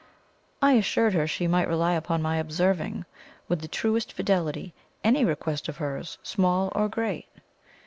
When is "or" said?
6.73-6.89